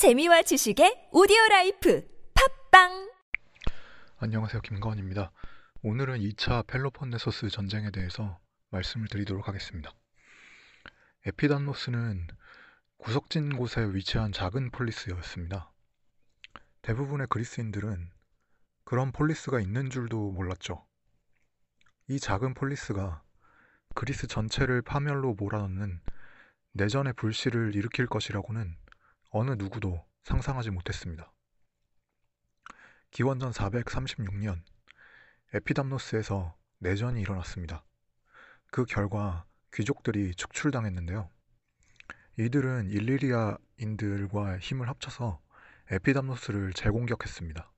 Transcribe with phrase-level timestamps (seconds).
[0.00, 2.08] 재미와 지식의 오디오 라이프
[2.70, 3.12] 팟빵
[4.16, 4.62] 안녕하세요.
[4.62, 5.30] 김가원입니다.
[5.82, 8.40] 오늘은 2차 펠로폰네소스 전쟁에 대해서
[8.70, 9.92] 말씀을 드리도록 하겠습니다.
[11.26, 12.28] 에피담노스는
[12.96, 15.70] 구석진 곳에 위치한 작은 폴리스였습니다.
[16.80, 18.10] 대부분의 그리스인들은
[18.84, 20.82] 그런 폴리스가 있는 줄도 몰랐죠.
[22.08, 23.22] 이 작은 폴리스가
[23.94, 26.00] 그리스 전체를 파멸로 몰아넣는
[26.72, 28.80] 내전의 불씨를 일으킬 것이라고는
[29.30, 31.32] 어느 누구도 상상하지 못했습니다.
[33.10, 34.62] 기원전 436년
[35.54, 37.84] 에피담노스에서 내전이 일어났습니다.
[38.70, 41.28] 그 결과 귀족들이 축출당했는데요.
[42.38, 45.40] 이들은 일리리아인들과 힘을 합쳐서
[45.90, 47.72] 에피담노스를 재공격했습니다.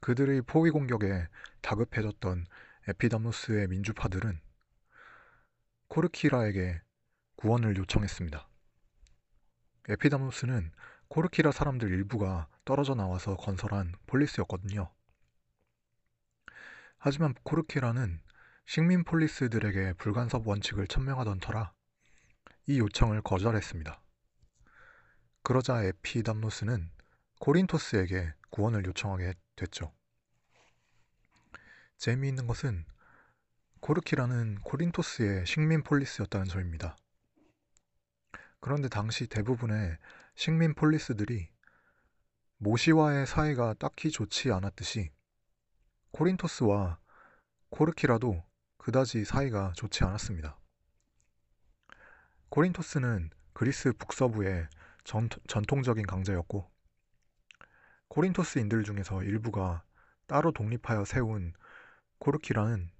[0.00, 1.26] 그들의 포위 공격에
[1.62, 2.46] 다급해졌던
[2.88, 4.40] 에피담노스의 민주파들은
[5.88, 6.80] 코르키라에게
[7.36, 8.48] 구원을 요청했습니다.
[9.88, 10.72] 에피담노스는
[11.08, 14.92] 코르키라 사람들 일부가 떨어져 나와서 건설한 폴리스였거든요.
[16.98, 18.20] 하지만 코르키라는
[18.66, 21.72] 식민 폴리스들에게 불간섭 원칙을 천명하던 터라
[22.66, 24.02] 이 요청을 거절했습니다.
[25.44, 26.90] 그러자 에피담노스는
[27.38, 29.92] 코린토스에게 구원을 요청하게 됐죠.
[31.96, 32.84] 재미있는 것은
[33.80, 36.96] 코르키라는 코린토스의 식민 폴리스였다는 점입니다.
[38.60, 39.98] 그런데 당시 대부분의
[40.34, 41.48] 식민 폴리스들이
[42.58, 45.10] 모시와의 사이가 딱히 좋지 않았듯이
[46.12, 46.98] 코린토스와
[47.70, 48.42] 코르키라도
[48.78, 50.58] 그다지 사이가 좋지 않았습니다.
[52.48, 54.68] 코린토스는 그리스 북서부의
[55.04, 56.70] 전, 전통적인 강자였고
[58.08, 59.84] 코린토스인들 중에서 일부가
[60.26, 61.52] 따로 독립하여 세운
[62.18, 62.90] 코르키라는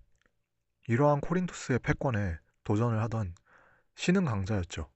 [0.89, 3.35] 이러한 코린토스의 패권에 도전을 하던
[3.95, 4.91] 신흥 강자였죠.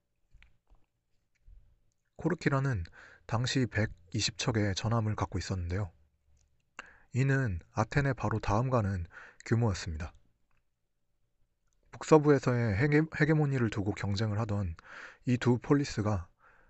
[2.21, 2.83] 코르키라는
[3.25, 5.91] 당시 120척의 전함을 갖고 있었는데요.
[7.13, 9.07] 이는 아테네 바로 다음가는
[9.45, 10.13] 규모였습니다.
[11.91, 14.75] 북서부에서의 헤게, 헤게모니를 두고 경쟁을 하던
[15.25, 16.27] 이 두 폴리스가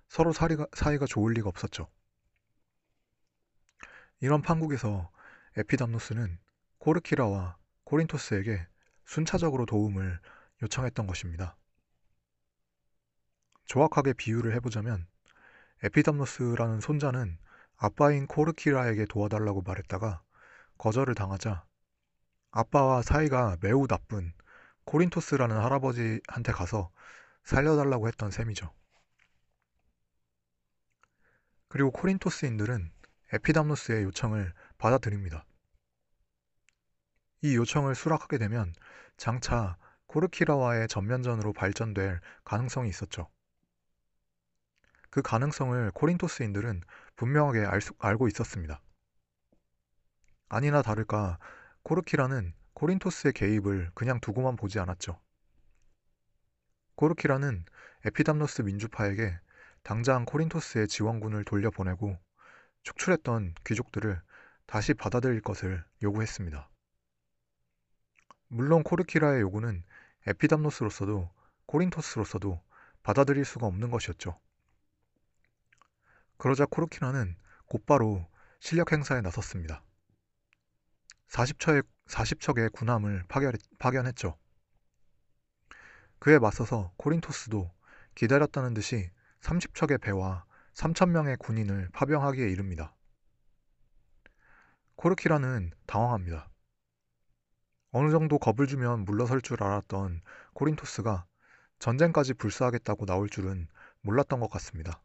[0.08, 1.90] 서로 사이가, 사이가 좋을 리가 없었죠.
[4.22, 5.12] 이런 판국에서
[5.58, 6.40] 에피담노스는
[6.78, 8.68] 코르키라와 코린토스에게
[9.06, 10.18] 순차적으로 도움을
[10.64, 11.58] 요청했던 것입니다.
[13.66, 15.08] 정확하게 비유를 해보자면
[15.84, 17.38] 에피담노스라는 손자는
[17.78, 20.22] 아빠인 코르키라에게 도와달라고 말했다가
[20.78, 21.66] 거절을 당하자
[22.52, 24.34] 아빠와 사이가 매우 나쁜
[24.86, 26.92] 코린토스라는 할아버지한테 가서
[27.44, 28.72] 살려달라고 했던 셈이죠.
[31.68, 32.92] 그리고 코린토스인들은
[33.34, 35.46] 에피담노스의 요청을 받아들입니다.
[37.42, 38.74] 이 요청을 수락하게 되면
[39.18, 39.78] 장차
[40.08, 43.30] 코르키라와의 전면전으로 발전될 가능성이 있었죠.
[45.12, 46.82] 그 가능성을 코린토스인들은
[47.18, 48.82] 분명하게 알 수, 알고 있었습니다.
[50.50, 51.38] 아니나 다를까
[51.84, 55.20] 코르키라는 코린토스의 개입을 그냥 두고만 보지 않았죠.
[56.96, 57.66] 코르키라는
[58.06, 59.38] 에피담노스 민주파에게
[59.84, 62.18] 당장 코린토스의 지원군을 돌려보내고
[62.84, 64.22] 축출했던 귀족들을
[64.66, 66.70] 다시 받아들일 것을 요구했습니다.
[68.48, 69.84] 물론 코르키라의 요구는
[70.28, 71.30] 에피담노스로서도
[71.66, 72.62] 코린토스로서도
[73.04, 74.40] 받아들일 수가 없는 것이었죠.
[76.42, 77.36] 그러자 코르키나는
[77.68, 78.28] 곧바로
[78.60, 79.84] 실력 행사에 나섰습니다.
[81.28, 84.36] 40척의, 40척의 군함을 파견, 파견했죠.
[86.18, 87.72] 그에 맞서서 코린토스도
[88.16, 90.44] 기다렸다는 듯이 30척의 배와
[90.74, 92.96] 3천명의 군인을 파병하기에 이릅니다.
[94.96, 96.50] 코르키라는 당황합니다.
[97.92, 100.22] 어느 정도 겁을 주면 물러설 줄 알았던
[100.54, 101.28] 코린토스가
[101.78, 103.68] 전쟁까지 불사하겠다고 나올 줄은
[104.02, 105.04] 몰랐던 것 같습니다.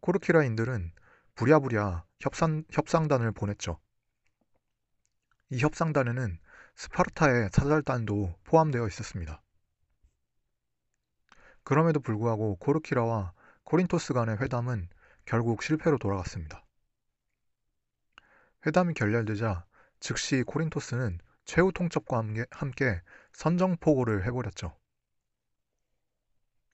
[0.00, 0.92] 코르키라인들은
[1.34, 3.78] 부랴부랴 협상, 협상단을 보냈죠.
[5.50, 6.38] 이 협상단에는
[6.74, 9.42] 스파르타의 사절단도 포함되어 있었습니다.
[11.62, 13.32] 그럼에도 불구하고 코르키라와
[13.64, 14.88] 코린토스 간의 회담은
[15.24, 16.64] 결국 실패로 돌아갔습니다.
[18.66, 19.64] 회담이 결렬되자
[20.00, 23.00] 즉시 코린토스는 최후 통첩과 함께
[23.32, 24.76] 선정포고를 해버렸죠.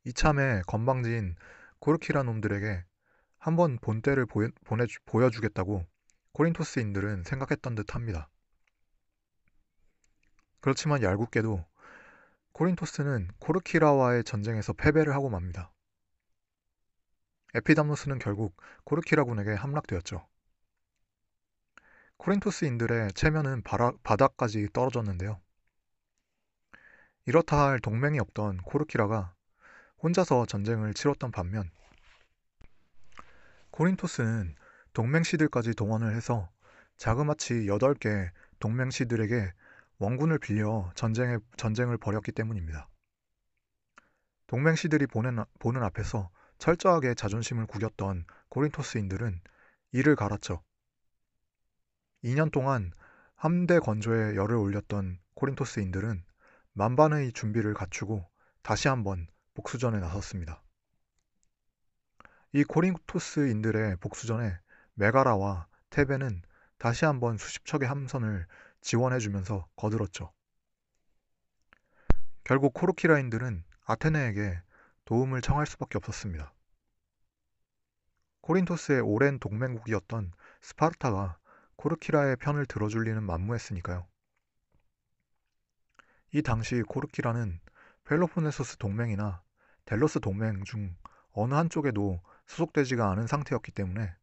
[0.05, 1.37] 이참에 건방진
[1.79, 2.85] 코르키라 놈들에게
[3.43, 5.85] 한번 본때를 보여, 보내, 보여주겠다고
[6.31, 8.31] 코린토스인들은 생각했던 듯 합니다.
[10.61, 11.65] 그렇지만 얄궂게도
[12.53, 15.73] 코린토스는 코르키라와의 전쟁에서 패배를 하고 맙니다.
[17.55, 20.25] 에피담노스는 결국 코르키라 군에게 함락되었죠.
[22.19, 25.41] 코린토스인들의 체면은 바라, 바닥까지 떨어졌는데요.
[27.27, 29.35] 이렇다 할 동맹이 없던 코르키라가
[30.01, 31.73] 혼자서 전쟁을 치렀던 반면
[33.73, 34.55] 코린토스는
[34.93, 36.51] 동맹시들까지 동원을 해서
[36.99, 38.31] 자그마치 8개
[38.61, 39.53] 동맹시들에게
[39.99, 42.89] 원군을 빌려 전쟁에, 전쟁을 벌였기 때문입니다.
[44.47, 49.41] 동맹시들이 보는, 보는 앞에서 철저하게 자존심을 구겼던 코린토스인들은
[49.93, 50.63] 이를 갈았죠.
[52.25, 52.93] 2년 동안
[53.37, 56.23] 함대 건조에 열을 올렸던 코린토스인들은
[56.75, 58.29] 만반의 준비를 갖추고
[58.63, 60.63] 다시 한번 복수전에 나섰습니다.
[62.55, 64.59] 이 코린토스인들의 복수전에
[64.95, 66.43] 메가라와 테베는
[66.77, 68.47] 다시 한번 수십 척의 함선을
[68.83, 70.31] 지원해주면서 거들었죠.
[72.45, 74.61] 결국 코르키라인들은 아테네에게
[75.07, 76.53] 도움을 청할 수밖에 없었습니다.
[78.43, 81.39] 코린토스의 오랜 동맹국이었던 스파르타가
[81.77, 84.07] 코르키라의 편을 들어줄 리는 만무했으니까요.
[86.33, 87.61] 이 당시 코르키라는
[88.05, 89.43] 펠로포네소스 동맹이나
[89.87, 90.95] 델로스 동맹 중
[91.33, 94.15] 어느 한쪽에도 소속되지가 않은 상태였기 때문에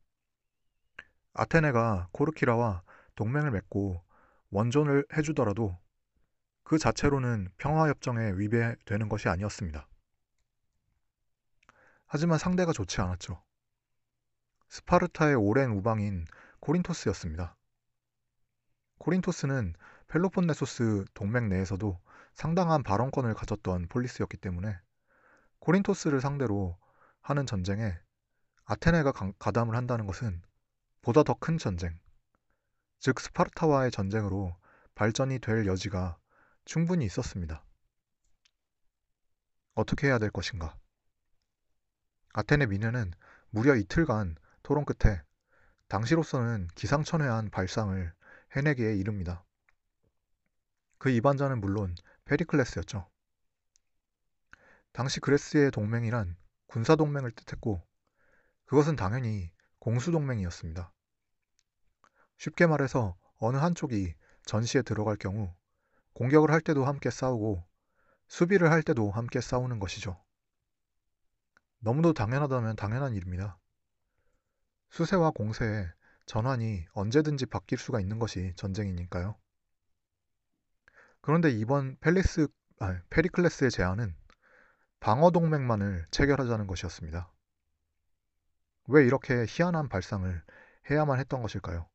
[1.33, 2.83] 아테네가 코르키라와
[3.15, 4.03] 동맹을 맺고
[4.51, 5.77] 원조를 해주더라도
[6.63, 9.87] 그 자체로는 평화협정에 위배되는 것이 아니었습니다.
[12.05, 13.43] 하지만 상대가 좋지 않았죠.
[14.67, 16.25] 스파르타의 오랜 우방인
[16.59, 17.55] 코린토스였습니다.
[18.99, 19.73] 코린토스는
[20.07, 21.99] 펠로폰네소스 동맹 내에서도
[22.33, 24.77] 상당한 발언권을 가졌던 폴리스였기 때문에
[25.59, 26.77] 코린토스를 상대로
[27.21, 27.97] 하는 전쟁에
[28.71, 30.43] 아테네가 가담을 한다는 것은
[31.01, 31.99] 보다 더 큰 전쟁,
[32.99, 34.55] 즉 스파르타와의 전쟁으로
[34.93, 36.19] 발전이 될 여지가
[36.65, 37.65] 충분히 있었습니다.
[39.73, 40.77] 어떻게 해야 될 것인가?
[42.33, 43.11] 아테네 민회는
[43.49, 45.19] 무려 이틀간 토론 끝에
[45.87, 48.13] 당시로서는 기상천외한 발상을
[48.55, 49.43] 해내기에 이릅니다.
[50.99, 51.95] 그 이반자는 물론
[52.25, 53.09] 페리클레스였죠.
[54.91, 56.37] 당시 그레스의 동맹이란
[56.67, 57.88] 군사동맹을 뜻했고
[58.69, 60.93] 그것은 당연히 공수동맹이었습니다.
[62.37, 64.13] 쉽게 말해서 어느 한쪽이
[64.45, 65.51] 전시에 들어갈 경우
[66.13, 67.67] 공격을 할 때도 함께 싸우고
[68.27, 70.23] 수비를 할 때도 함께 싸우는 것이죠.
[71.79, 73.57] 너무도 당연하다면 당연한 일입니다.
[74.91, 75.91] 수세와 공세의
[76.27, 79.35] 전환이 언제든지 바뀔 수가 있는 것이 전쟁이니까요.
[81.21, 82.47] 그런데 이번 펠리스,
[82.79, 84.15] 아, 페리클레스의 제안은
[84.99, 87.31] 방어 동맹만을 체결하자는 것이었습니다.
[88.91, 90.41] 왜 이렇게 희한한 발상을
[90.89, 91.87] 해야만 했던 것일까요?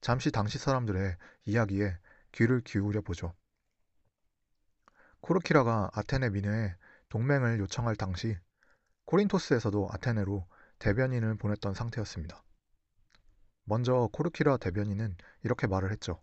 [0.00, 1.98] 잠시 당시 사람들의 이야기에
[2.32, 3.34] 귀를 기울여 보죠.
[5.20, 6.74] 코르키라가 아테네 민회에
[7.10, 8.38] 동맹을 요청할 당시
[9.04, 10.46] 코린토스에서도 아테네로
[10.78, 12.42] 대변인을 보냈던 상태였습니다.
[13.64, 16.22] 먼저 코르키라 대변인은 이렇게 말을 했죠.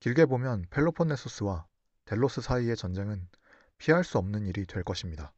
[0.00, 1.66] 길게 보면 펠로폰네소스와
[2.06, 3.28] 델로스 사이의 전쟁은
[3.76, 5.33] 피할 수 없는 일이 될 것입니다.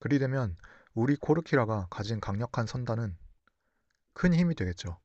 [0.00, 0.56] 그리 되면
[0.94, 3.16] 우리 코르키라가 가진 강력한 선단은
[4.14, 4.98] 큰 힘이 되겠죠.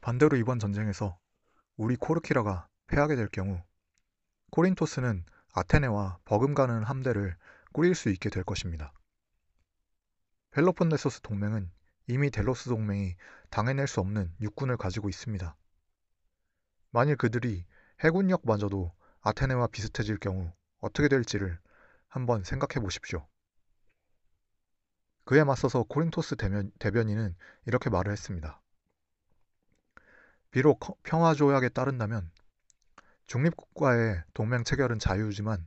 [0.00, 1.18] 반대로 이번 전쟁에서
[1.76, 3.62] 우리 코르키라가 패하게 될 경우
[4.52, 7.36] 코린토스는 아테네와 버금가는 함대를
[7.72, 8.92] 꾸릴 수 있게 될 것입니다.
[10.52, 11.70] 펠로폰네소스 동맹은
[12.06, 13.16] 이미 델로스 동맹이
[13.50, 15.56] 당해낼 수 없는 육군을 가지고 있습니다.
[16.90, 17.66] 만일 그들이
[18.00, 21.58] 해군력마저도 아테네와 비슷해질 경우 어떻게 될지를
[22.10, 23.26] 한번 생각해 보십시오.
[25.24, 28.60] 그에 맞서서 코린토스 대변, 대변인은 이렇게 말을 했습니다.
[30.50, 32.30] 비록 평화 조약에 따른다면
[33.26, 35.64] 중립국과의 동맹 체결은 자유지만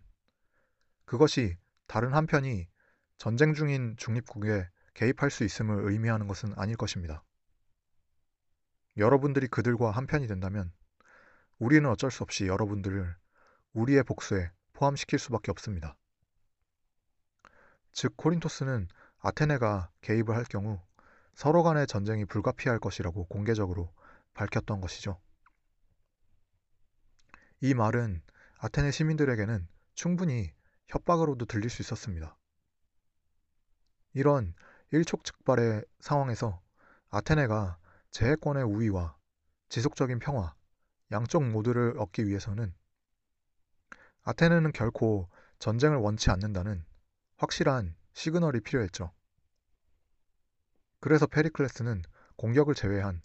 [1.06, 2.68] 그것이 다른 한편이
[3.18, 7.24] 전쟁 중인 중립국에 개입할 수 있음을 의미하는 것은 아닐 것입니다.
[8.98, 10.74] 여러분들이 그들과 한편이 된다면
[11.58, 13.16] 우리는 어쩔 수 없이 여러분들을
[13.72, 15.96] 우리의 복수에 포함시킬 수밖에 없습니다.
[17.94, 18.88] 즉 코린토스는
[19.20, 20.82] 아테네가 개입을 할 경우
[21.36, 23.94] 서로 간의 전쟁이 불가피할 것이라고 공개적으로
[24.34, 25.20] 밝혔던 것이죠.
[27.62, 28.22] 이 말은
[28.58, 30.52] 아테네 시민들에게는 충분히
[30.88, 32.36] 협박으로도 들릴 수 있었습니다.
[34.14, 34.54] 이런
[34.92, 36.62] 일촉즉발의 상황에서
[37.10, 37.78] 아테네가
[38.12, 39.16] 재해권의 우위와
[39.70, 40.54] 지속적인 평화,
[41.12, 42.74] 양쪽 모두를 얻기 위해서는
[44.24, 46.86] 아테네는 결코 전쟁을 원치 않는다는
[47.38, 49.12] 확실한 시그널이 필요했죠.
[51.00, 52.04] 그래서 페리클레스는
[52.38, 53.22] 공격을 제외한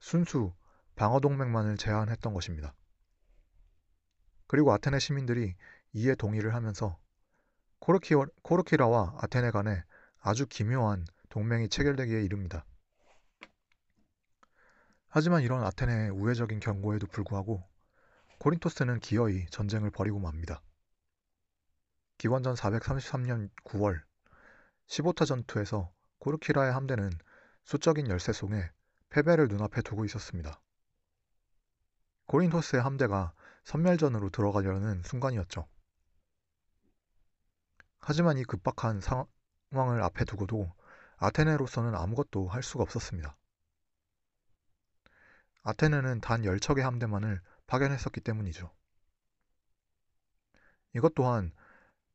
[0.00, 0.52] 순수
[0.96, 2.74] 방어 동맹만을 제안했던 것입니다.
[4.46, 5.54] 그리고 아테네 시민들이
[5.94, 6.98] 이에 동의를 하면서
[7.78, 9.82] 코르키, 코르키라와 아테네 간에
[10.20, 12.64] 아주 기묘한 동맹이 체결되기에 이릅니다.
[15.08, 17.62] 하지만 이런 아테네의 우회적인 경고에도 불구하고
[18.38, 20.62] 코린토스는 기어이 전쟁을 벌이고 맙니다.
[22.22, 24.00] 기원전 433년 9월
[24.86, 27.10] 시보타 전투에서 코르키라의 함대는
[27.64, 28.70] 수적인 열세 속에
[29.08, 30.60] 패배를 눈앞에 두고 있었습니다.
[32.26, 35.66] 고린토스의 함대가 선멸전으로 들어가려는 순간이었죠.
[37.98, 40.72] 하지만 이 급박한 상황을 앞에 두고도
[41.16, 43.36] 아테네로서는 아무것도 할 수가 없었습니다.
[45.64, 48.72] 아테네는 단 10척의 함대만을 파견했었기 때문이죠.
[50.94, 51.52] 이것 또한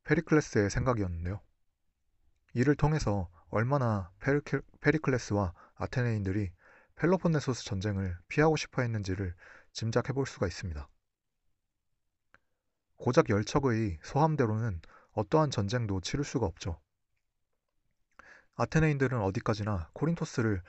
[0.08, 1.42] 페리클레스의 생각이었는데요.
[2.54, 4.10] 이를 통해서 얼마나
[4.80, 6.52] 페리클레스와 아테네인들이
[6.96, 9.36] 펠로폰네소스 전쟁을 피하고 싶어 했는지를
[9.74, 10.88] 짐작해 볼 수가 있습니다.
[12.96, 16.80] 고작 열척의 소함대로는 어떠한 전쟁도 치를 수가 없죠.
[18.56, 20.64] 아테네인들은 어디까지나 코린토스를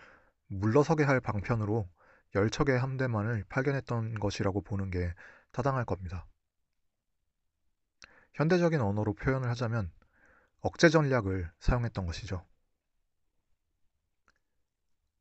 [0.48, 1.88] 물러서게 할 방편으로
[2.34, 5.14] 열척의 함대만을 파견했던 것이라고 보는 게
[5.52, 6.26] 타당할 겁니다.
[8.38, 9.90] 현대적인 언어로 표현을 하자면
[10.60, 12.46] 억제 전략을 사용했던 것이죠.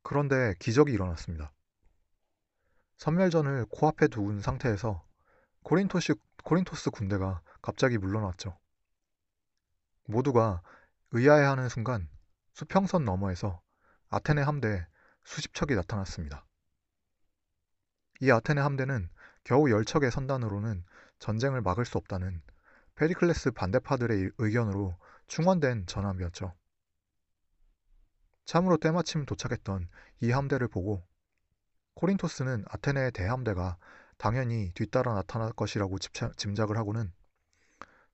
[0.04, 1.52] 그런데 기적이 일어났습니다.
[2.98, 5.04] 선멸전을 코앞에 두은 상태에서
[5.64, 8.60] 코린토시, 코린토스 군대가 갑자기 물러났죠.
[10.06, 10.62] 모두가
[11.10, 12.08] 의아해하는 순간
[12.54, 13.64] 수평선 너머에서
[14.10, 14.86] 아테네 함대
[15.24, 16.46] 수십 척이 나타났습니다.
[18.22, 19.10] 이 아테네 함대는
[19.44, 20.86] 겨우 10척의 선단으로는
[21.18, 22.44] 전쟁을 막을 수 없다는
[22.98, 26.56] 페리클레스 반대파들의 의견으로 충원된 전함이었죠.
[28.46, 29.88] 참으로 때마침 도착했던
[30.22, 31.06] 이 함대를 보고
[31.94, 33.78] 코린토스는 아테네의 대함대가
[34.18, 36.00] 당연히 뒤따라 나타날 것이라고
[36.38, 37.14] 짐작을 하고는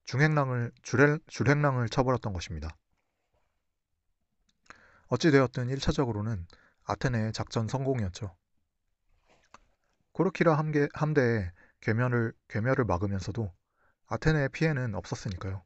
[0.03, 2.75] 중행랑을 줄행, 줄행랑을 쳐버렸던 것입니다.
[5.07, 6.45] 어찌되었든 1차적으로는
[6.83, 8.35] 아테네의 작전 성공이었죠.
[10.11, 13.53] 코르키라 함대, 함대의 괴멸을, 괴멸을 막으면서도
[14.07, 15.63] 아테네의 피해는 없었으니까요.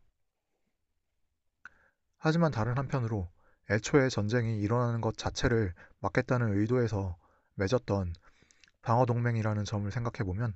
[2.17, 3.29] 하지만 다른 한편으로
[3.69, 7.17] 애초에 전쟁이 일어나는 것 자체를 막겠다는 의도에서
[7.55, 8.13] 맺었던
[8.81, 10.55] 방어동맹이라는 점을 생각해보면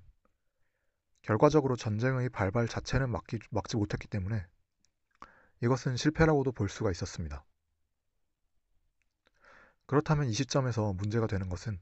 [1.21, 4.45] 결과적으로 전쟁의 발발 자체는 막기, 막지 못했기 때문에
[5.61, 7.45] 이것은 실패라고도 볼 수가 있었습니다.
[9.85, 11.79] 그렇다면 이 시점에서 문제가 되는 것은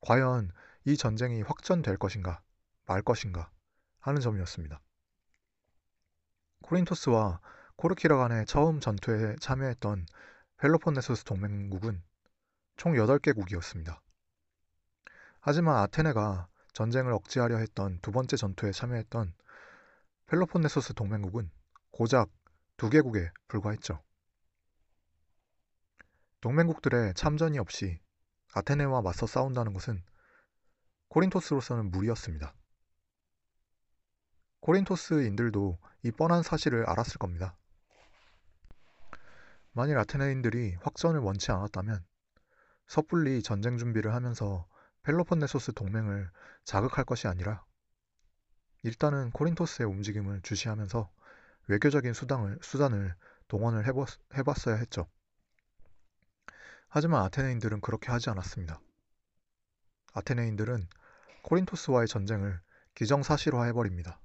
[0.00, 0.52] 과연
[0.84, 2.42] 이 전쟁이 확전될 것인가
[2.86, 3.50] 말 것인가
[4.02, 4.80] 하는 점이었습니다.
[6.62, 7.40] 코린토스와
[7.76, 10.06] 코르키라 간의 처음 전투에 참여했던
[10.58, 12.02] 펠로폰네소스 동맹국은
[12.76, 14.00] 총 8개국이었습니다.
[15.40, 19.34] 하지만 아테네가 전쟁을 억제하려 했던 두 번째 전투에 참여했던
[20.26, 21.50] 펠로폰네소스 동맹국은
[21.90, 22.30] 고작
[22.76, 24.02] 두 개국에 불과했죠.
[26.40, 28.00] 동맹국들의 참전이 없이
[28.54, 30.02] 아테네와 맞서 싸운다는 것은
[31.08, 32.54] 코린토스로서는 무리였습니다.
[34.62, 37.56] 코린토스인들도 이 뻔한 사실을 알았을 겁니다.
[39.72, 42.04] 만일 아테네인들이 확전을 원치 않았다면
[42.86, 44.68] 섣불리 전쟁 준비를 하면서
[45.02, 46.30] 펠로폰네소스 동맹을
[46.62, 47.64] 자극할 것이 아니라
[48.84, 51.10] 일단은 코린토스의 움직임을 주시하면서
[51.66, 53.16] 외교적인 수단을, 수단을
[53.48, 55.08] 동원을 해봤, 해봤어야 했죠.
[56.86, 58.80] 하지만 아테네인들은 그렇게 하지 않았습니다.
[60.12, 60.86] 아테네인들은
[61.42, 62.60] 코린토스와의 전쟁을
[62.94, 64.21] 기정사실화해버립니다.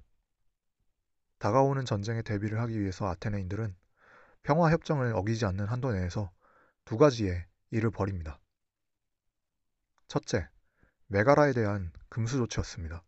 [1.38, 3.76] 다가오는 전쟁에 대비를 하기 위해서 아테네인들은
[4.42, 6.30] 평화 협정을 어기지 않는 한도 내에서
[6.84, 8.40] 두 가지의 일을 벌입니다.
[10.08, 10.48] 첫째,
[11.06, 13.04] 메가라에 대한 금수 조치였습니다.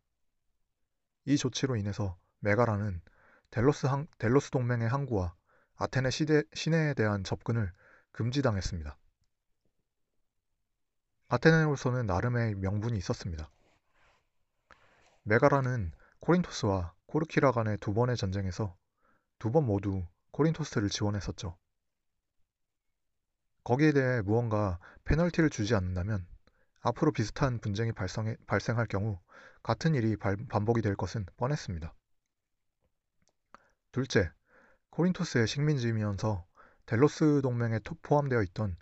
[1.24, 3.00] 이 조치로 인해서 메가라는
[3.50, 5.34] 델로스, 항, 델로스 동맹의 항구와
[5.76, 7.72] 아테네 시대, 시내에 대한 접근을
[8.12, 8.96] 금지당했습니다.
[11.28, 13.50] 아테네로서는 나름의 명분이 있었습니다.
[15.22, 18.76] 메가라는 코린토스와 코르키라 간의 두 번의 전쟁에서
[19.40, 21.58] 두 번 모두 코린토스를 지원했었죠.
[23.64, 26.24] 거기에 대해 무언가 페널티를 주지 않는다면
[26.82, 29.18] 앞으로 비슷한 분쟁이 발생해, 발생할 경우
[29.64, 31.92] 같은 일이 발, 반복이 될 것은 뻔했습니다.
[33.90, 34.30] 둘째,
[34.90, 36.46] 코린토스의 식민지이면서
[36.86, 38.76] 델로스 동맹에 포함되어 있던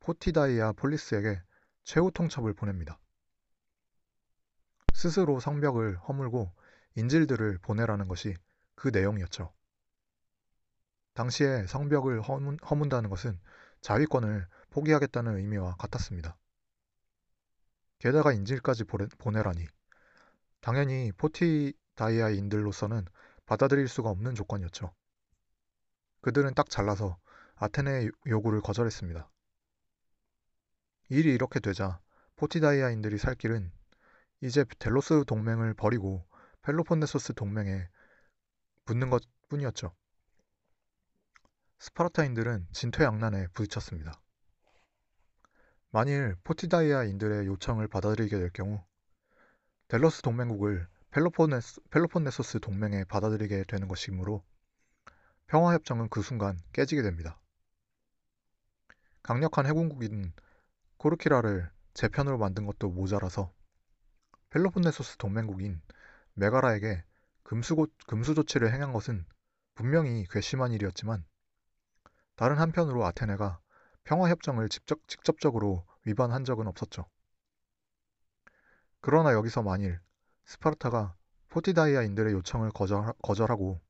[0.00, 1.42] 포티다이아 폴리스에게
[1.82, 3.00] 최후 통첩을 보냅니다.
[4.94, 6.52] 스스로 성벽을 허물고
[6.96, 8.36] 인질들을 보내라는 것이
[8.74, 9.52] 그 내용이었죠.
[11.14, 13.38] 당시에 성벽을 허문, 허문다는 것은
[13.80, 16.38] 자위권을 포기하겠다는 의미와 같았습니다.
[17.98, 18.84] 게다가 인질까지
[19.18, 19.66] 보내라니
[20.60, 23.04] 당연히 포티다이아인들로서는
[23.46, 24.94] 받아들일 수가 없는 조건이었죠.
[26.20, 27.18] 그들은 딱 잘라서
[27.56, 29.28] 아테네의 요구를 거절했습니다.
[31.10, 32.00] 일이 이렇게 되자
[32.36, 33.70] 포티다이아인들이 살 길은
[34.40, 36.24] 이제 델로스 동맹을 버리고
[36.62, 37.88] 펠로폰네소스 동맹에
[38.84, 39.94] 붙는 것 뿐이었죠.
[41.80, 44.20] 스파르타인들은 진퇴양난에 부딪혔습니다.
[45.90, 48.82] 만일 포티다이아인들의 요청을 받아들이게 될 경우
[49.88, 54.44] 델로스 동맹국을 펠로폰네소, 펠로폰네소스 동맹에 받아들이게 되는 것이므로
[55.48, 57.38] 평화협정은 그 순간 깨지게 됩니다.
[59.22, 60.32] 강력한 해군국인
[60.96, 63.52] 코르키라를 제 편으로 만든 것도 모자라서
[64.50, 65.82] 펠로폰네소스 동맹국인
[66.34, 67.04] 메가라에게
[67.42, 69.24] 금수, 금수 조치를 행한 것은
[69.74, 71.24] 분명히 괘씸한 일이었지만
[72.36, 73.60] 다른 한편으로 아테네가
[74.04, 77.06] 평화협정을 직접, 직접적으로 위반한 적은 없었죠.
[79.00, 80.00] 그러나 여기서 만일
[80.44, 81.14] 스파르타가
[81.48, 83.80] 포티다이아인들의 요청을 거절, 거절하고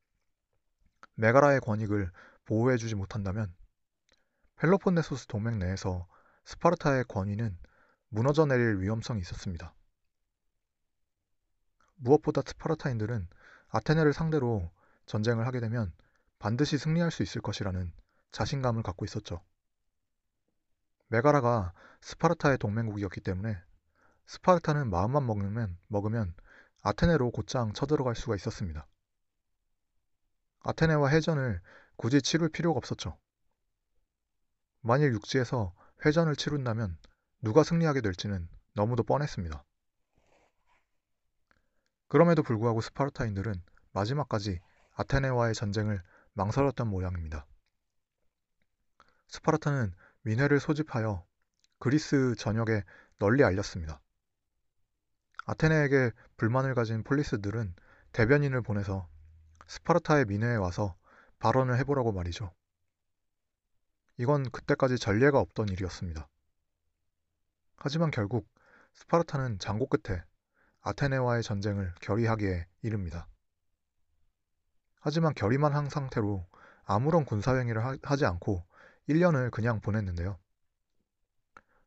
[1.14, 2.10] 메가라의 권익을
[2.46, 3.54] 보호해주지 못한다면
[4.56, 6.06] 펠로폰네소스 동맹 내에서
[6.44, 7.56] 스파르타의 권위는
[8.08, 9.74] 무너져 내릴 위험성이 있었습니다.
[12.02, 13.28] 무엇보다 스파르타인들은
[13.68, 14.70] 아테네를 상대로
[15.06, 15.92] 전쟁을 하게 되면
[16.38, 17.92] 반드시 승리할 수 있을 것이라는
[18.32, 19.40] 자신감을 갖고 있었죠.
[21.08, 23.56] 메가라가 스파르타의 동맹국이었기 때문에
[24.26, 26.34] 스파르타는 마음만 먹으면, 먹으면
[26.82, 28.86] 아테네로 곧장 쳐들어갈 수가 있었습니다.
[30.60, 31.60] 아테네와 해전을
[31.96, 33.16] 굳이 치룰 필요가 없었죠.
[34.80, 35.72] 만일 육지에서
[36.04, 36.98] 회전을 치룬다면
[37.42, 39.64] 누가 승리하게 될지는 너무도 뻔했습니다.
[42.12, 43.54] 그럼에도 불구하고 스파르타인들은
[43.92, 44.60] 마지막까지
[44.96, 46.02] 아테네와의 전쟁을
[46.34, 47.46] 망설였던 모양입니다.
[49.28, 51.24] 스파르타는 민회를 소집하여
[51.78, 52.84] 그리스 전역에
[53.18, 54.02] 널리 알렸습니다.
[55.46, 57.74] 아테네에게 불만을 가진 폴리스들은
[58.12, 59.08] 대변인을 보내서
[59.66, 60.94] 스파르타의 민회에 와서
[61.38, 62.52] 발언을 해보라고 말이죠.
[64.18, 66.28] 이건 그때까지 전례가 없던 일이었습니다.
[67.76, 68.46] 하지만 결국
[68.92, 70.22] 스파르타는 장고 끝에
[70.82, 73.28] 아테네와의 전쟁을 결의하기에 이릅니다.
[75.00, 76.46] 하지만 결의만 한 상태로
[76.84, 78.64] 아무런 군사행위를 하지 않고
[79.08, 80.38] 1년을 그냥 보냈는데요.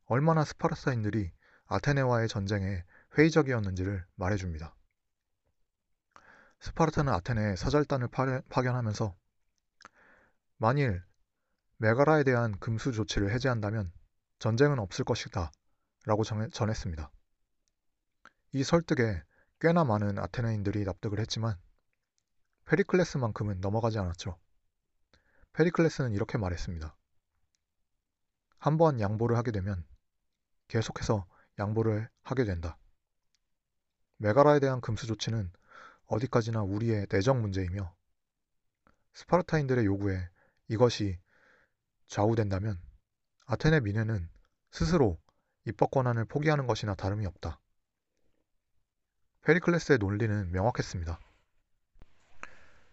[0.05, 1.31] 얼마나 스파르타인들이
[1.67, 2.83] 아테네와의 전쟁에
[3.17, 4.75] 회의적이었는지를 말해줍니다.
[6.59, 8.07] 스파르타는 아테네에 사절단을
[8.49, 9.15] 파견하면서
[10.57, 11.03] 만일
[11.77, 13.91] 메가라에 대한 금수 조치를 해제한다면
[14.39, 15.51] 전쟁은 없을 것이다
[16.05, 17.11] 라고 전했습니다.
[18.55, 19.21] 이 설득에
[19.59, 21.57] 꽤나 많은 아테네인들이 납득을 했지만
[22.63, 24.39] 페리클레스만큼은 넘어가지 않았죠.
[25.51, 26.95] 페리클레스는 이렇게 말했습니다.
[28.57, 29.85] 한 번 양보를 하게 되면
[30.69, 31.27] 계속해서
[31.59, 32.77] 양보를 하게 된다.
[34.19, 35.51] 메가라에 대한 금수 조치는
[36.05, 37.93] 어디까지나 우리의 내정 문제이며
[39.15, 40.29] 스파르타인들의 요구에
[40.69, 41.19] 이것이
[42.07, 42.81] 좌우된다면
[43.47, 44.29] 아테네 민회는
[44.71, 45.19] 스스로
[45.65, 47.59] 입법 권한을 포기하는 것이나 다름이 없다.
[49.45, 51.19] 페리클레스의 논리는 명확했습니다.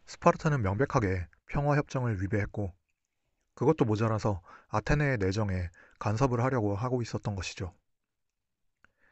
[0.04, 2.74] 스파르타는 명백하게 평화 협정을 위배했고
[3.54, 7.74] 그것도 모자라서 아테네의 내정에 간섭을 하려고 하고 있었던 것이죠.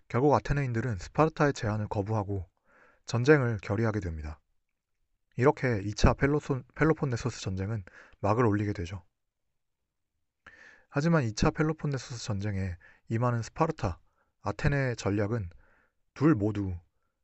[0.08, 2.46] 결국 아테네인들은 스파르타의 제안을 거부하고
[3.06, 4.38] 전쟁을 결의하게 됩니다.
[5.36, 7.84] 이렇게 2차 펠로폰, 펠로폰네소스 전쟁은
[8.20, 9.02] 막을 올리게 되죠.
[10.90, 12.76] 하지만 2차 펠로폰네소스 전쟁에
[13.08, 13.98] 임하는 스파르타,
[14.42, 15.48] 아테네의 전략은
[16.12, 16.76] 둘 모두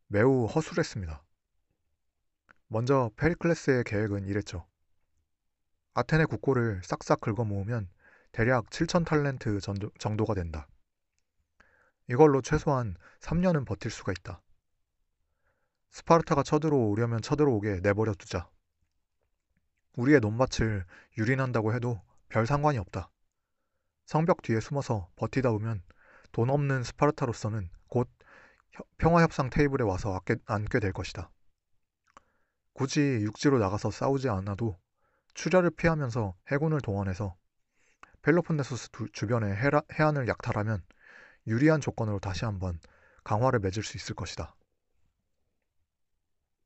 [0.08, 1.24] 매우 허술했습니다.
[2.68, 4.66] 먼저 페리클레스의 계획은 이랬죠.
[5.94, 7.88] 아테네 국고를 싹싹 긁어 모으면
[8.30, 9.58] 대략 7천 탈렌트
[9.98, 10.68] 정도가 된다.
[12.08, 14.40] 이걸로 최소한 3년은 버틸 수가 있다.
[15.90, 18.48] 스파르타가 쳐들어오려면 쳐들어오게 내버려 두자.
[19.96, 20.84] 우리의 논밭을
[21.18, 23.10] 유린한다고 해도 별 상관이 없다.
[24.04, 25.82] 성벽 뒤에 숨어서 버티다 보면
[26.30, 28.08] 돈 없는 스파르타로서는 곧
[28.98, 31.30] 평화협상 테이블에 와서 앉게 될 것이다.
[32.72, 34.78] 굳이 육지로 나가서 싸우지 않아도
[35.34, 37.36] 출혈을 피하면서 해군을 동원해서
[38.22, 40.82] 펠로폰네소스 주변의 해안을 약탈하면
[41.46, 42.78] 유리한 조건으로 다시 한번
[43.24, 44.54] 강화를 맺을 수 있을 것이다.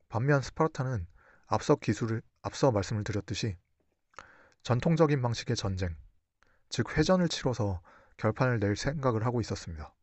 [0.09, 1.07] 반면 스파르타는
[1.47, 3.57] 앞서 기술을 앞서 말씀을 드렸듯이
[4.63, 5.97] 전통적인 방식의 전쟁,
[6.69, 7.83] 즉 회전을 치러서
[8.17, 9.95] 결판을 낼 생각을 하고 있었습니다.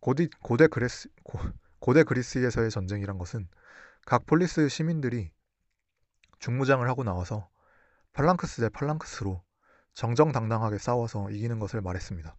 [0.00, 1.38] 고디, 고대, 그레스, 고,
[1.78, 3.48] 고대 그리스에서의 전쟁이란 것은
[4.06, 5.30] 각 폴리스 시민들이
[6.38, 7.50] 중무장을 하고 나와서
[8.12, 9.42] 팔랑크스 대 팔랑크스로
[9.92, 12.34] 정정당당하게 싸워서 이기는 것을 말했습니다.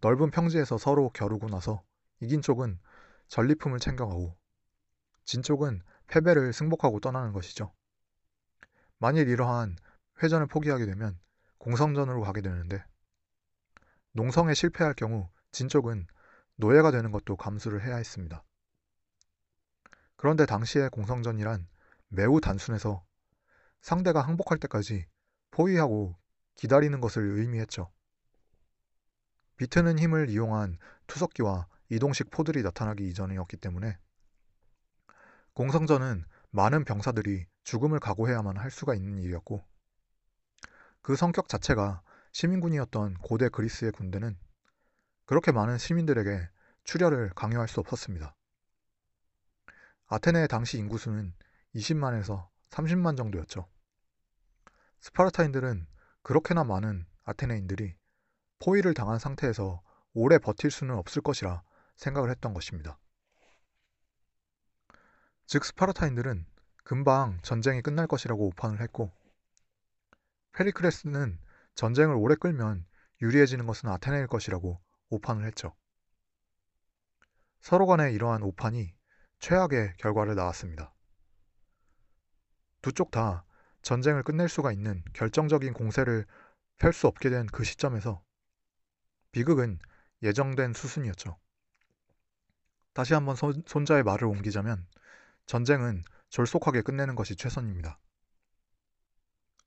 [0.00, 1.84] 넓은 평지에서 서로 겨루고 나서
[2.20, 2.80] 이긴 쪽은
[3.28, 4.36] 전리품을 챙겨가고
[5.24, 7.72] 진 쪽은 패배를 승복하고 떠나는 것이죠.
[8.98, 9.76] 만일 이러한
[10.22, 11.18] 회전을 포기하게 되면
[11.58, 12.84] 공성전으로 가게 되는데
[14.12, 16.06] 농성에 실패할 경우 진 쪽은
[16.56, 18.44] 노예가 되는 것도 감수를 해야 했습니다.
[20.16, 21.66] 그런데 당시의 공성전이란
[22.08, 23.04] 매우 단순해서
[23.80, 25.06] 상대가 항복할 때까지
[25.50, 26.16] 포위하고
[26.54, 27.90] 기다리는 것을 의미했죠.
[29.56, 33.98] 비트는 힘을 이용한 투석기와 이동식 포들이 나타나기 이전이었기 때문에
[35.54, 39.64] 공성전은 많은 병사들이 죽음을 각오해야만 할 수가 있는 일이었고
[41.02, 44.38] 그 성격 자체가 시민군이었던 고대 그리스의 군대는
[45.24, 46.48] 그렇게 많은 시민들에게
[46.84, 48.34] 출혈을 강요할 수 없었습니다.
[50.06, 51.32] 아테네의 당시 인구수는
[51.74, 53.66] 20만에서 30만 정도였죠.
[55.00, 55.86] 스파르타인들은
[56.22, 57.96] 그렇게나 많은 아테네인들이
[58.58, 59.82] 포위를 당한 상태에서
[60.14, 61.62] 오래 버틸 수는 없을 것이라
[61.96, 62.98] 생각을 했던 것입니다.
[65.46, 66.46] 즉 스파르타인들은
[66.84, 69.12] 금방 전쟁이 끝날 것이라고 오판을 했고
[70.52, 71.38] 페리크레스는
[71.74, 72.84] 전쟁을 오래 끌면
[73.22, 74.80] 유리해지는 것은 아테네일 것이라고
[75.12, 75.74] 오판을 했죠.
[77.60, 78.94] 서로 간의 이러한 오판이
[79.38, 80.94] 최악의 결과를 낳았습니다.
[82.82, 83.44] 두 쪽 다
[83.82, 86.26] 전쟁을 끝낼 수가 있는 결정적인 공세를
[86.78, 88.22] 펼 수 없게 된 그 시점에서
[89.32, 89.78] 비극은
[90.22, 91.38] 예정된 수순이었죠.
[92.94, 94.86] 다시 한번 손, 손자의 말을 옮기자면
[95.46, 97.98] 전쟁은 졸속하게 끝내는 것이 최선입니다.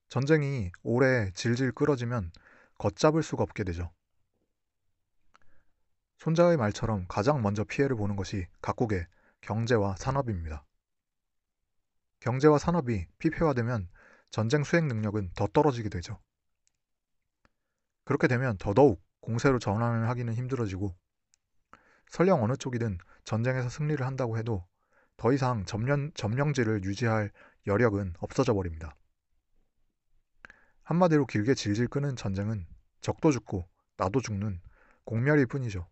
[0.09, 2.31] 전쟁이 오래 질질 끌어지면
[2.77, 3.91] 걷잡을 수가 없게 되죠.
[6.17, 9.07] 손자의 말처럼 가장 먼저 피해를 보는 것이 각국의
[9.41, 10.65] 경제와 산업입니다.
[12.19, 13.89] 경제와 산업이 피폐화되면
[14.31, 16.19] 전쟁 수행 능력은 더 떨어지게 되죠.
[18.03, 20.95] 그렇게 되면 더더욱 공세로 전환을 하기는 힘들어지고
[22.09, 24.65] 설령 어느 쪽이든 전쟁에서 승리를 한다고 해도
[25.17, 27.31] 더 이상 점령, 점령지를 유지할
[27.67, 28.95] 여력은 없어져 버립니다.
[30.83, 32.67] 한마디로 길게 질질 끄는 전쟁은
[33.01, 34.61] 적도 죽고 나도 죽는
[35.03, 35.87] 공멸일 뿐이죠.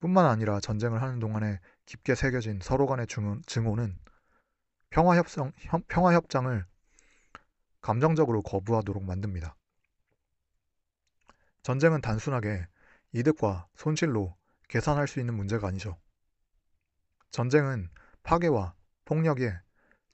[0.00, 3.98] 뿐만 아니라 전쟁을 하는 동안에 깊게 새겨진 서로 간의 증오는
[4.90, 5.52] 평화협상,
[5.88, 6.64] 평화협장을
[7.80, 9.56] 감정적으로 거부하도록 만듭니다.
[11.62, 12.66] 전쟁은 단순하게
[13.12, 14.36] 이득과 손실로
[14.68, 15.98] 계산할 수 있는 문제가 아니죠.
[17.30, 17.88] 전쟁은
[18.22, 19.52] 파괴와 폭력에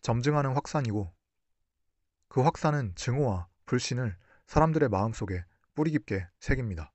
[0.03, 1.13] 점증하는 확산이고
[2.29, 4.17] 그 확산은 증오와 불신을
[4.47, 5.45] 사람들의 마음속에
[5.75, 6.94] 뿌리 깊게 새깁니다.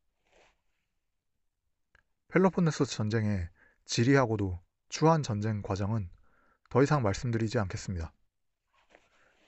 [2.29, 3.49] 펠로폰네소 전쟁의
[3.85, 6.09] 지리하고도 추한 전쟁 과정은
[6.69, 8.13] 더 이상 말씀드리지 않겠습니다.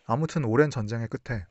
[0.05, 1.45] 아무튼 오랜 전쟁의 끝에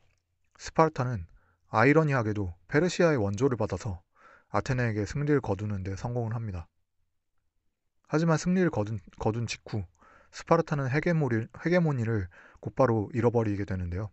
[0.58, 1.26] 스파르타는
[1.68, 4.02] 아이러니하게도 페르시아의 원조를 받아서
[4.48, 6.66] 아테네에게 승리를 거두는 데 성공을 합니다.
[8.08, 9.84] 하지만 승리를 거둔, 거둔 직후
[10.32, 14.10] 스파르타는 헤게모니, 헤게모니를 곧바로 잃어버리게 되는데요.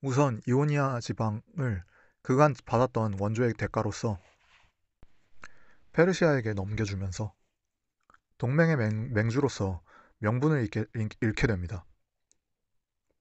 [0.00, 1.84] 우선 이오니아 지방을
[2.22, 4.18] 그간 받았던 원조의 대가로서
[5.92, 7.34] 페르시아에게 넘겨주면서
[8.38, 8.76] 동맹의
[9.12, 9.82] 맹, 주로서
[10.18, 10.84] 명분을 잃게,
[11.20, 11.84] 잃게 됩니다.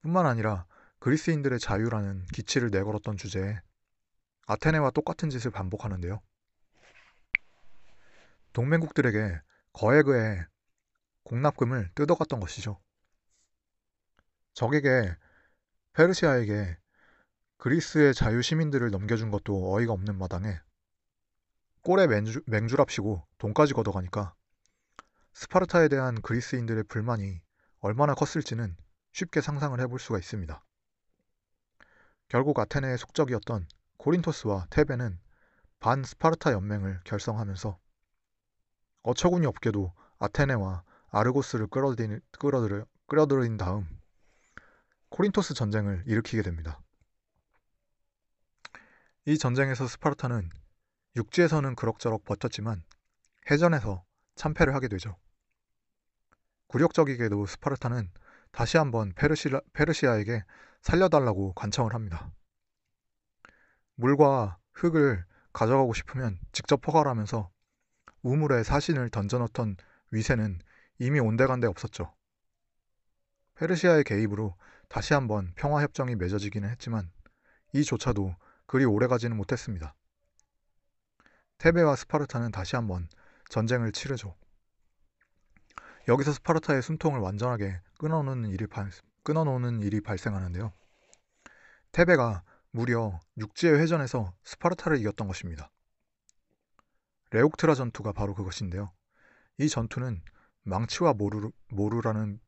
[0.01, 0.65] 뿐만 아니라
[0.99, 3.59] 그리스인들의 자유라는 기치를 내걸었던 주제에
[4.47, 6.21] 아테네와 똑같은 짓을 반복하는데요.
[8.53, 9.41] 동맹국들에게
[9.73, 10.45] 거액의
[11.23, 12.79] 공납금을 뜯어갔던 것이죠.
[14.53, 15.15] 적에게
[15.93, 16.77] 페르시아에게
[17.57, 20.59] 그리스의 자유 시민들을 넘겨준 것도 어이가 없는 마당에
[21.83, 24.35] 꼴에 맹주, 맹주랍시고 돈까지 걷어가니까
[25.33, 27.41] 스파르타에 대한 그리스인들의 불만이
[27.79, 28.75] 얼마나 컸을지는
[29.11, 30.63] 쉽게 상상을 해볼 수가 있습니다.
[32.27, 33.67] 결국 아테네의 속적이었던
[33.97, 35.19] 코린토스와 테베는
[35.79, 37.79] 반 스파르타 연맹을 결성하면서
[39.01, 43.87] 어처구니 없게도 아테네와 아르고스를 끌어들인, 끌어들여, 끌어들인 다음
[45.09, 46.79] 코린토스 전쟁을 일으키게 됩니다.
[49.25, 50.49] 이 전쟁에서 스파르타는
[51.15, 52.83] 육지에서는 그럭저럭 버텼지만
[53.49, 54.03] 해전에서
[54.35, 55.17] 참패를 하게 되죠.
[56.67, 58.09] 굴욕적이게도 스파르타는
[58.51, 60.43] 다시 한번 페르시라, 페르시아에게
[60.81, 62.31] 살려달라고 간청을 합니다.
[63.95, 67.51] 물과 흙을 가져가고 싶으면 직접 포괄하면서
[68.23, 69.77] 우물에 사신을 던져놓던
[70.11, 70.59] 위세는
[70.99, 72.13] 이미 온데간데 없었죠.
[73.55, 74.55] 페르시아의 개입으로
[74.87, 77.11] 다시 한번 평화협정이 맺어지기는 했지만
[77.73, 79.93] 이조차도 그리 오래가지는 못했습니다.
[81.61, 83.07] 테베와 스파르타는 다시 한번
[83.49, 84.35] 전쟁을 치르죠.
[86.07, 88.65] 여기서 스파르타의 숨통을 완전하게 끊어놓는 일이,
[89.21, 90.73] 끊어놓는 일이 발생하는데요.
[91.91, 95.69] 테베가 무려 육지의 회전에서 스파르타를 이겼던 것입니다.
[97.29, 98.91] 레욱트라 전투가 바로 그것인데요.
[99.59, 100.23] 이 전투는
[100.63, 102.39] 망치와 모루, 모루라는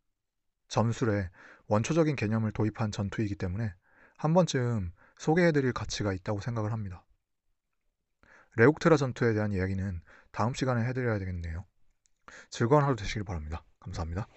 [0.70, 1.30] 전술의
[1.68, 3.76] 원초적인 개념을 도입한 전투이기 때문에
[4.18, 7.06] 한 번쯤 소개해드릴 가치가 있다고 생각을 합니다.
[8.56, 11.66] 레욱트라 전투에 대한 이야기는 다음 시간에 해드려야 되겠네요.
[12.50, 13.64] 즐거운 하루 되시길 바랍니다.
[13.80, 14.28] 감사합니다.